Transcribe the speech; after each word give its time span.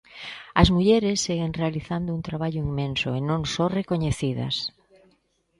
As 0.61 0.67
mulleres 0.75 1.23
seguen 1.27 1.55
realizando 1.61 2.09
un 2.17 2.21
traballo 2.27 2.61
inmenso 2.69 3.07
e 3.17 3.19
non 3.29 3.41
só 3.53 3.65
recoñecidas. 3.79 4.55